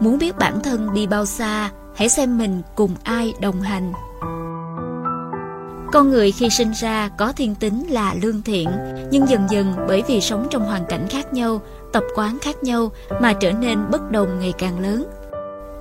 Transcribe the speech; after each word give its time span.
Muốn 0.00 0.18
biết 0.18 0.38
bản 0.38 0.60
thân 0.60 0.94
đi 0.94 1.06
bao 1.06 1.26
xa, 1.26 1.70
hãy 1.96 2.08
xem 2.08 2.38
mình 2.38 2.62
cùng 2.74 2.94
ai 3.04 3.34
đồng 3.40 3.60
hành. 3.60 3.92
Con 5.92 6.10
người 6.10 6.32
khi 6.32 6.50
sinh 6.50 6.72
ra 6.72 7.08
có 7.08 7.32
thiên 7.32 7.54
tính 7.54 7.84
là 7.88 8.14
lương 8.22 8.42
thiện, 8.42 8.70
nhưng 9.10 9.28
dần 9.28 9.46
dần 9.50 9.74
bởi 9.88 10.02
vì 10.08 10.20
sống 10.20 10.46
trong 10.50 10.64
hoàn 10.64 10.84
cảnh 10.86 11.06
khác 11.10 11.32
nhau, 11.32 11.60
tập 11.92 12.02
quán 12.14 12.38
khác 12.38 12.62
nhau 12.62 12.92
mà 13.20 13.32
trở 13.32 13.52
nên 13.52 13.78
bất 13.90 14.10
đồng 14.10 14.40
ngày 14.40 14.52
càng 14.58 14.80
lớn. 14.80 15.06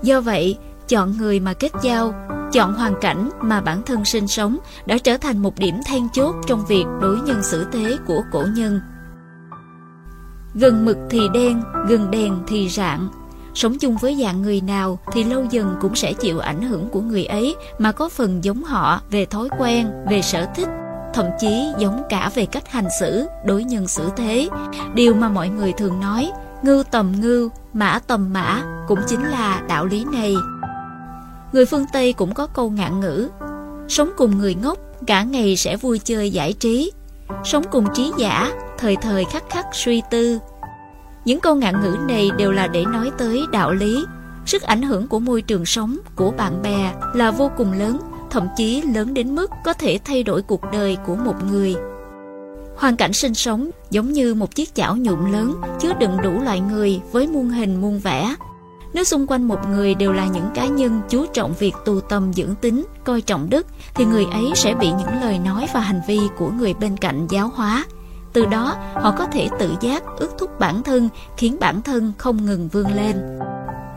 Do 0.02 0.21
vậy, 0.21 0.57
chọn 0.88 1.17
người 1.17 1.39
mà 1.39 1.54
kết 1.54 1.71
giao, 1.81 2.13
chọn 2.51 2.73
hoàn 2.73 2.93
cảnh 3.01 3.29
mà 3.41 3.61
bản 3.61 3.81
thân 3.86 4.05
sinh 4.05 4.27
sống 4.27 4.57
đã 4.86 4.97
trở 4.97 5.17
thành 5.17 5.38
một 5.38 5.59
điểm 5.59 5.75
then 5.86 6.09
chốt 6.13 6.36
trong 6.47 6.65
việc 6.65 6.86
đối 7.01 7.20
nhân 7.21 7.43
xử 7.43 7.65
thế 7.71 7.97
của 8.07 8.21
cổ 8.31 8.43
nhân. 8.55 8.81
Gần 10.54 10.86
mực 10.86 10.97
thì 11.09 11.20
đen, 11.33 11.61
gần 11.88 12.11
đèn 12.11 12.39
thì 12.47 12.70
rạng. 12.70 13.09
Sống 13.60 13.78
chung 13.78 13.98
với 13.98 14.18
dạng 14.21 14.41
người 14.41 14.62
nào 14.62 15.00
thì 15.12 15.23
lâu 15.23 15.46
dần 15.50 15.75
cũng 15.82 15.96
sẽ 15.96 16.14
chịu 16.14 16.39
ảnh 16.39 16.61
hưởng 16.61 16.89
của 16.89 17.02
người 17.02 17.25
ấy 17.25 17.56
mà 17.78 17.92
có 17.92 18.10
phần 18.10 18.43
giống 18.43 18.64
họ 18.64 19.02
về 19.10 19.25
thói 19.25 19.50
quen, 19.60 19.88
về 20.10 20.21
sở 20.21 20.46
thích, 20.56 20.68
thậm 21.14 21.25
chí 21.39 21.68
giống 21.80 22.04
cả 22.10 22.32
về 22.36 22.46
cách 22.46 22.71
hành 22.71 22.88
xử, 23.00 23.25
đối 23.46 23.64
nhân 23.64 23.88
xử 23.88 24.10
thế. 24.18 24.50
Điều 24.93 25.14
mà 25.14 25.30
mọi 25.30 25.50
người 25.50 25.74
thường 25.74 26.00
nói, 26.00 26.32
ngưu 26.64 26.83
tầm 26.83 27.14
ngưu, 27.21 27.50
mã 27.74 28.00
tầm 28.07 28.33
mã 28.33 28.64
cũng 28.88 29.00
chính 29.07 29.24
là 29.24 29.61
đạo 29.68 29.86
lý 29.86 30.05
này. 30.11 30.36
Người 31.54 31.66
phương 31.66 31.86
Tây 31.94 32.14
cũng 32.14 32.33
có 32.33 32.47
câu 32.47 32.69
ngạn 32.69 33.00
ngữ, 33.00 33.30
sống 33.88 34.09
cùng 34.17 34.38
người 34.38 34.55
ngốc, 34.55 34.78
cả 35.08 35.23
ngày 35.23 35.55
sẽ 35.55 35.78
vui 35.78 36.00
chơi 36.00 36.31
giải 36.31 36.53
trí, 36.53 36.91
sống 37.44 37.64
cùng 37.72 37.86
trí 37.94 38.11
giả, 38.17 38.52
thời 38.78 38.95
thời 38.95 39.25
khắc 39.25 39.50
khắc 39.50 39.66
suy 39.73 40.02
tư. 40.11 40.39
Những 41.25 41.39
câu 41.39 41.55
ngạn 41.55 41.81
ngữ 41.81 41.97
này 42.08 42.31
đều 42.38 42.52
là 42.52 42.67
để 42.67 42.86
nói 42.86 43.11
tới 43.17 43.41
đạo 43.52 43.72
lý, 43.72 44.05
sức 44.45 44.61
ảnh 44.61 44.81
hưởng 44.81 45.08
của 45.08 45.19
môi 45.19 45.41
trường 45.41 45.66
sống, 45.66 45.97
của 46.16 46.31
bạn 46.31 46.61
bè 46.61 46.94
là 47.14 47.31
vô 47.31 47.52
cùng 47.58 47.72
lớn, 47.72 47.99
thậm 48.30 48.47
chí 48.57 48.81
lớn 48.81 49.13
đến 49.13 49.35
mức 49.35 49.52
có 49.66 49.73
thể 49.73 49.99
thay 50.05 50.23
đổi 50.23 50.41
cuộc 50.41 50.61
đời 50.71 50.97
của 51.05 51.16
một 51.16 51.35
người. 51.52 51.75
Hoàn 52.77 52.95
cảnh 52.95 53.13
sinh 53.13 53.33
sống 53.33 53.69
giống 53.89 54.11
như 54.11 54.33
một 54.33 54.55
chiếc 54.55 54.75
chảo 54.75 54.97
nhụn 54.97 55.31
lớn 55.31 55.61
chứa 55.79 55.94
đựng 55.99 56.17
đủ 56.23 56.41
loại 56.44 56.59
người 56.59 57.02
với 57.11 57.27
muôn 57.27 57.49
hình 57.49 57.81
muôn 57.81 57.99
vẻ. 57.99 58.35
Nếu 58.94 59.03
xung 59.03 59.27
quanh 59.27 59.47
một 59.47 59.67
người 59.69 59.95
đều 59.95 60.13
là 60.13 60.27
những 60.27 60.49
cá 60.55 60.66
nhân 60.66 61.01
chú 61.09 61.25
trọng 61.25 61.53
việc 61.59 61.73
tu 61.85 62.01
tâm 62.01 62.33
dưỡng 62.33 62.55
tính, 62.55 62.85
coi 63.03 63.22
trọng 63.22 63.49
đức, 63.49 63.67
thì 63.95 64.05
người 64.05 64.25
ấy 64.25 64.51
sẽ 64.55 64.75
bị 64.75 64.88
những 64.88 65.22
lời 65.22 65.39
nói 65.39 65.67
và 65.73 65.79
hành 65.79 66.01
vi 66.07 66.19
của 66.38 66.49
người 66.49 66.73
bên 66.73 66.97
cạnh 66.97 67.27
giáo 67.29 67.51
hóa. 67.55 67.85
Từ 68.33 68.45
đó, 68.45 68.75
họ 68.94 69.13
có 69.17 69.25
thể 69.25 69.47
tự 69.59 69.69
giác 69.81 70.03
ước 70.17 70.38
thúc 70.38 70.59
bản 70.59 70.83
thân, 70.83 71.09
khiến 71.38 71.58
bản 71.59 71.81
thân 71.81 72.13
không 72.17 72.45
ngừng 72.45 72.67
vươn 72.67 72.88
lên. 72.95 73.39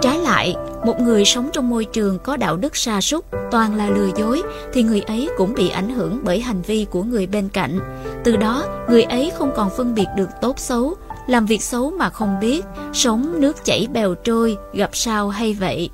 Trái 0.00 0.18
lại, 0.18 0.54
một 0.86 1.00
người 1.00 1.24
sống 1.24 1.50
trong 1.52 1.70
môi 1.70 1.84
trường 1.84 2.18
có 2.18 2.36
đạo 2.36 2.56
đức 2.56 2.76
sa 2.76 3.00
sút 3.00 3.24
toàn 3.50 3.74
là 3.74 3.90
lừa 3.90 4.10
dối 4.16 4.42
thì 4.72 4.82
người 4.82 5.00
ấy 5.00 5.28
cũng 5.36 5.54
bị 5.54 5.68
ảnh 5.68 5.88
hưởng 5.90 6.20
bởi 6.22 6.40
hành 6.40 6.62
vi 6.62 6.86
của 6.90 7.02
người 7.02 7.26
bên 7.26 7.48
cạnh. 7.48 7.78
Từ 8.24 8.36
đó, 8.36 8.64
người 8.88 9.02
ấy 9.02 9.32
không 9.38 9.52
còn 9.56 9.70
phân 9.76 9.94
biệt 9.94 10.06
được 10.16 10.28
tốt 10.40 10.58
xấu, 10.58 10.94
làm 11.26 11.46
việc 11.46 11.62
xấu 11.62 11.90
mà 11.90 12.10
không 12.10 12.40
biết, 12.40 12.64
sống 12.92 13.40
nước 13.40 13.64
chảy 13.64 13.88
bèo 13.92 14.14
trôi, 14.14 14.56
gặp 14.72 14.90
sao 14.92 15.28
hay 15.28 15.54
vậy. 15.54 15.90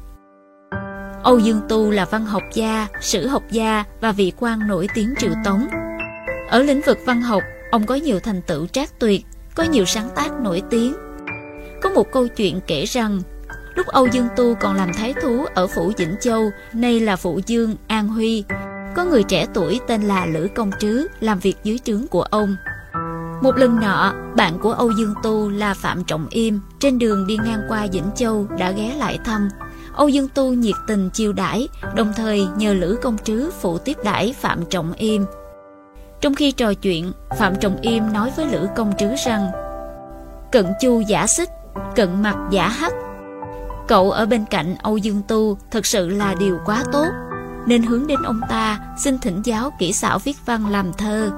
Âu 1.23 1.39
Dương 1.39 1.61
Tu 1.69 1.91
là 1.91 2.05
văn 2.05 2.25
học 2.25 2.43
gia, 2.55 2.87
sử 3.01 3.27
học 3.27 3.43
gia 3.51 3.85
và 4.01 4.13
vị 4.13 4.33
quan 4.41 4.69
nổi 4.69 4.89
tiếng 4.95 5.15
triệu 5.19 5.33
tống. 5.45 5.67
Ở 6.51 6.63
lĩnh 6.63 6.81
vực 6.87 6.99
văn 7.07 7.21
học, 7.23 7.43
ông 7.71 7.87
có 7.87 7.95
nhiều 7.95 8.21
thành 8.21 8.43
tựu 8.43 8.67
trác 8.67 8.99
tuyệt, 8.99 9.27
có 9.55 9.63
nhiều 9.63 9.85
sáng 9.85 10.09
tác 10.15 10.41
nổi 10.41 10.63
tiếng. 10.71 10.95
Có 11.83 11.91
một 11.91 12.13
câu 12.13 12.29
chuyện 12.29 12.61
kể 12.67 12.85
rằng, 12.85 13.23
lúc 13.75 13.87
Âu 13.87 14.07
Dương 14.07 14.29
Tu 14.37 14.55
còn 14.55 14.77
làm 14.77 14.93
thái 14.95 15.15
thú 15.23 15.45
ở 15.55 15.67
phủ 15.67 15.93
Vĩnh 15.97 16.15
Châu, 16.21 16.51
nay 16.73 17.01
là 17.01 17.17
phủ 17.17 17.41
Dương, 17.47 17.77
An 17.87 18.09
Huy, 18.09 18.45
có 18.97 19.05
người 19.05 19.23
trẻ 19.23 19.47
tuổi 19.55 19.81
tên 19.87 20.03
là 20.03 20.27
Lữ 20.27 20.49
Công 20.55 20.71
Trứ 20.79 21.07
làm 21.21 21.39
việc 21.39 21.57
dưới 21.65 21.79
trướng 21.79 22.07
của 22.07 22.23
ông. 22.23 22.57
Một 23.43 23.57
lần 23.57 23.81
nọ, 23.81 24.15
bạn 24.37 24.59
của 24.59 24.73
Âu 24.73 24.91
Dương 24.91 25.15
Tu 25.23 25.51
là 25.51 25.75
Phạm 25.75 26.05
Trọng 26.05 26.27
Im 26.31 26.61
trên 26.81 26.99
đường 26.99 27.27
đi 27.27 27.37
ngang 27.45 27.63
qua 27.69 27.87
Vĩnh 27.93 28.11
Châu 28.17 28.47
đã 28.59 28.71
ghé 28.71 28.95
lại 28.99 29.19
thăm. 29.25 29.49
Âu 29.93 30.09
Dương 30.09 30.29
Tu 30.29 30.53
nhiệt 30.53 30.75
tình 30.87 31.11
chiêu 31.11 31.33
đãi, 31.33 31.69
đồng 31.97 32.13
thời 32.17 32.47
nhờ 32.57 32.75
Lữ 32.75 32.97
Công 33.03 33.17
Trứ 33.25 33.51
phụ 33.61 33.79
tiếp 33.79 33.97
đãi 34.05 34.35
Phạm 34.41 34.65
Trọng 34.65 34.93
Im. 34.93 35.25
Trong 36.21 36.35
khi 36.35 36.53
trò 36.53 36.75
chuyện, 36.75 37.13
Phạm 37.39 37.57
Trọng 37.57 37.77
Im 37.81 38.13
nói 38.13 38.33
với 38.37 38.47
Lữ 38.47 38.69
Công 38.77 38.93
Trứ 38.99 39.09
rằng 39.27 39.51
Cận 40.53 40.67
chu 40.81 41.01
giả 41.01 41.27
xích, 41.27 41.49
cận 41.97 42.23
mặt 42.23 42.37
giả 42.51 42.69
hắc. 42.69 42.93
Cậu 43.89 44.11
ở 44.11 44.27
bên 44.27 44.45
cạnh 44.51 44.75
Âu 44.83 44.97
Dương 44.97 45.23
Tu 45.29 45.59
thật 45.71 45.87
sự 45.87 46.09
là 46.09 46.35
điều 46.35 46.59
quá 46.65 46.85
tốt, 46.93 47.07
nên 47.67 47.83
hướng 47.83 48.07
đến 48.07 48.19
ông 48.23 48.41
ta 48.49 48.81
xin 48.99 49.19
thỉnh 49.19 49.43
giáo 49.45 49.71
kỹ 49.79 49.93
xảo 49.93 50.19
viết 50.19 50.37
văn 50.47 50.67
làm 50.71 50.93
thơ. 50.93 51.31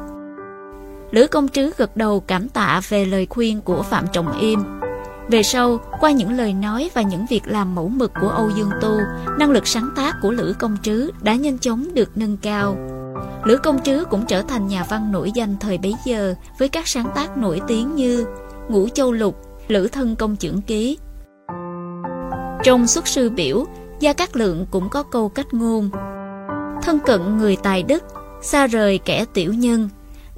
Lữ 1.11 1.27
công 1.27 1.49
trứ 1.49 1.71
gật 1.77 1.97
đầu 1.97 2.21
cảm 2.21 2.49
tạ 2.49 2.81
về 2.89 3.05
lời 3.05 3.27
khuyên 3.31 3.61
của 3.61 3.83
Phạm 3.83 4.07
Trọng 4.13 4.39
Im. 4.41 4.81
Về 5.29 5.43
sau, 5.43 5.79
qua 6.01 6.11
những 6.11 6.37
lời 6.37 6.53
nói 6.53 6.91
và 6.95 7.03
những 7.03 7.27
việc 7.27 7.43
làm 7.47 7.75
mẫu 7.75 7.89
mực 7.89 8.13
của 8.21 8.29
Âu 8.29 8.51
Dương 8.57 8.71
Tu, 8.81 8.99
năng 9.39 9.51
lực 9.51 9.67
sáng 9.67 9.91
tác 9.97 10.17
của 10.23 10.31
Lữ 10.31 10.55
Công 10.59 10.77
Trứ 10.83 11.11
đã 11.23 11.35
nhanh 11.35 11.59
chóng 11.59 11.95
được 11.95 12.11
nâng 12.15 12.37
cao. 12.37 12.77
Lữ 13.45 13.57
Công 13.57 13.83
Trứ 13.83 14.05
cũng 14.11 14.27
trở 14.27 14.43
thành 14.43 14.69
nhà 14.69 14.85
văn 14.89 15.13
nổi 15.13 15.33
danh 15.35 15.57
thời 15.61 15.79
bấy 15.79 15.95
giờ 16.05 16.35
với 16.59 16.69
các 16.69 16.89
sáng 16.89 17.11
tác 17.15 17.39
nổi 17.39 17.61
tiếng 17.69 17.95
như 17.95 18.27
Ngũ 18.69 18.89
Châu 18.89 19.13
Lục, 19.13 19.37
Lữ 19.69 19.89
Thân 19.89 20.17
Công 20.17 20.37
Chưởng 20.37 20.61
Ký. 20.61 20.99
Trong 22.65 22.87
xuất 22.87 23.07
sư 23.07 23.31
biểu, 23.31 23.65
Gia 24.01 24.13
Cát 24.13 24.37
Lượng 24.37 24.67
cũng 24.71 24.89
có 24.89 25.03
câu 25.03 25.29
cách 25.29 25.55
ngôn 25.55 25.91
Thân 26.83 26.99
cận 27.07 27.39
người 27.39 27.57
tài 27.57 27.83
đức, 27.83 28.05
xa 28.43 28.67
rời 28.67 28.99
kẻ 28.99 29.25
tiểu 29.35 29.55
nhân, 29.55 29.89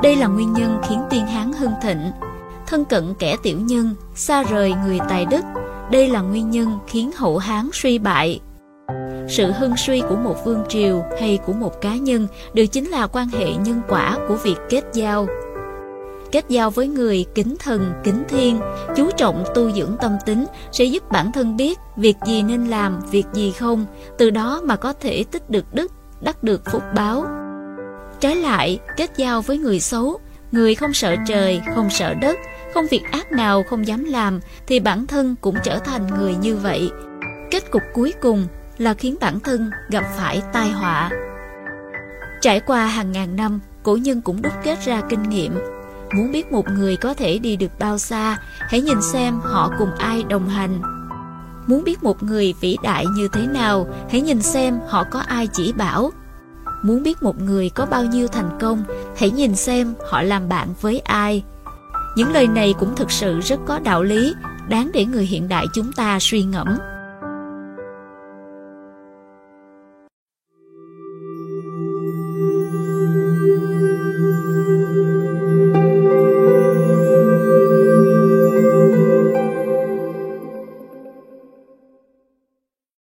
đây 0.03 0.17
là 0.17 0.27
nguyên 0.27 0.53
nhân 0.53 0.81
khiến 0.89 1.03
tiên 1.11 1.27
Hán 1.27 1.53
hưng 1.53 1.73
thịnh. 1.83 2.11
Thân 2.67 2.85
cận 2.85 3.15
kẻ 3.19 3.37
tiểu 3.43 3.61
nhân, 3.61 3.95
xa 4.15 4.43
rời 4.43 4.75
người 4.85 4.99
tài 5.09 5.25
đức. 5.25 5.45
Đây 5.91 6.09
là 6.09 6.21
nguyên 6.21 6.51
nhân 6.51 6.79
khiến 6.87 7.11
hậu 7.17 7.39
Hán 7.39 7.71
suy 7.73 7.99
bại. 7.99 8.41
Sự 9.33 9.53
hưng 9.53 9.77
suy 9.77 10.03
của 10.09 10.17
một 10.17 10.45
vương 10.45 10.65
triều 10.69 11.05
hay 11.21 11.39
của 11.47 11.53
một 11.53 11.81
cá 11.81 11.97
nhân 11.97 12.27
đều 12.55 12.67
chính 12.67 12.91
là 12.91 13.07
quan 13.07 13.29
hệ 13.29 13.53
nhân 13.55 13.81
quả 13.89 14.19
của 14.29 14.35
việc 14.35 14.57
kết 14.71 14.85
giao. 14.93 15.27
Kết 16.33 16.45
giao 16.49 16.71
với 16.71 16.89
người 16.89 17.25
kính 17.35 17.57
thần, 17.59 17.93
kính 18.05 18.23
thiên, 18.29 18.61
chú 18.97 19.11
trọng 19.17 19.45
tu 19.55 19.73
dưỡng 19.73 19.97
tâm 20.01 20.17
tính 20.27 20.47
sẽ 20.73 20.85
giúp 20.85 21.11
bản 21.11 21.33
thân 21.33 21.57
biết 21.57 21.79
việc 21.97 22.17
gì 22.27 22.43
nên 22.43 22.67
làm, 22.67 23.01
việc 23.11 23.27
gì 23.33 23.53
không, 23.53 23.87
từ 24.19 24.31
đó 24.31 24.61
mà 24.65 24.77
có 24.77 24.93
thể 24.93 25.25
tích 25.31 25.51
được 25.51 25.75
đức, 25.75 25.93
đắc 26.21 26.43
được 26.43 26.63
phúc 26.73 26.83
báo. 26.95 27.25
Trái 28.21 28.37
lại, 28.37 28.79
kết 28.97 29.11
giao 29.17 29.43
với 29.43 29.59
người 29.59 29.81
xấu, 29.81 30.19
người 30.53 30.75
không 30.75 30.93
sợ 30.93 31.17
trời, 31.27 31.61
không 31.75 31.91
sợ 31.91 32.15
đất, 32.15 32.39
không 32.75 32.87
việc 32.91 33.03
ác 33.11 33.33
nào 33.33 33.63
không 33.71 33.87
dám 33.87 34.05
làm, 34.05 34.41
thì 34.67 34.81
bản 34.81 35.07
thân 35.07 35.35
cũng 35.41 35.57
trở 35.65 35.79
thành 35.79 36.07
người 36.19 36.35
như 36.35 36.57
vậy. 36.57 36.91
Kết 37.51 37.71
cục 37.71 37.83
cuối 37.95 38.15
cùng 38.21 38.47
là 38.83 38.95
khiến 38.95 39.17
bản 39.21 39.41
thân 39.41 39.71
gặp 39.91 40.05
phải 40.17 40.43
tai 40.53 40.71
họa. 40.71 41.11
Trải 42.41 42.61
qua 42.61 42.87
hàng 42.87 43.13
ngàn 43.13 43.37
năm, 43.37 43.61
cổ 43.83 43.97
nhân 43.97 44.21
cũng 44.21 44.43
đúc 44.43 44.53
kết 44.65 44.85
ra 44.85 45.03
kinh 45.09 45.23
nghiệm. 45.23 45.59
Muốn 46.15 46.33
biết 46.33 46.53
một 46.53 46.65
người 46.69 46.97
có 46.97 47.15
thể 47.15 47.39
đi 47.39 47.57
được 47.57 47.79
bao 47.79 47.99
xa, 47.99 48.37
hãy 48.59 48.81
nhìn 48.81 49.03
xem 49.03 49.41
họ 49.43 49.71
cùng 49.79 49.91
ai 49.99 50.25
đồng 50.29 50.49
hành. 50.49 50.83
Muốn 51.67 51.85
biết 51.85 52.03
một 52.03 52.23
người 52.23 52.55
vĩ 52.61 52.77
đại 52.83 53.07
như 53.17 53.29
thế 53.33 53.47
nào, 53.47 53.87
hãy 54.11 54.21
nhìn 54.21 54.43
xem 54.43 54.79
họ 54.89 55.05
có 55.11 55.19
ai 55.19 55.49
chỉ 55.53 55.73
bảo. 55.73 56.11
Muốn 56.83 57.03
biết 57.03 57.23
một 57.23 57.41
người 57.41 57.71
có 57.71 57.87
bao 57.87 58.05
nhiêu 58.05 58.29
thành 58.29 58.59
công, 58.61 58.85
hãy 59.17 59.31
nhìn 59.31 59.57
xem 59.57 59.95
họ 60.11 60.23
làm 60.23 60.49
bạn 60.49 60.69
với 60.81 60.99
ai. 61.01 61.45
Những 62.17 62.33
lời 62.33 62.49
này 62.49 62.75
cũng 62.79 62.97
thực 62.97 63.11
sự 63.11 63.41
rất 63.41 63.61
có 63.67 63.79
đạo 63.79 64.03
lý, 64.03 64.35
đáng 64.69 64.91
để 64.95 65.05
người 65.05 65.25
hiện 65.25 65.49
đại 65.49 65.67
chúng 65.75 65.93
ta 65.93 66.19
suy 66.21 66.43
ngẫm. 66.43 66.79